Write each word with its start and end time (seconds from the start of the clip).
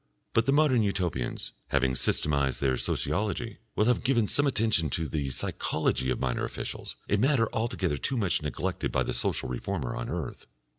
But 0.33 0.47
the 0.47 0.51
modern 0.51 0.81
Utopians, 0.81 1.51
having 1.67 1.93
systematised 1.93 2.59
their 2.59 2.75
sociology, 2.75 3.59
will 3.75 3.85
have 3.85 4.03
given 4.03 4.27
some 4.27 4.47
attention 4.47 4.89
to 4.89 5.07
the 5.07 5.29
psychology 5.29 6.09
of 6.09 6.19
minor 6.19 6.43
officials, 6.43 6.95
a 7.07 7.17
matter 7.17 7.47
altogether 7.53 7.97
too 7.97 8.17
much 8.17 8.41
neglected 8.41 8.91
by 8.91 9.03
the 9.03 9.13
social 9.13 9.47
reformer 9.47 9.95
on 9.95 10.09
earth. 10.09 10.47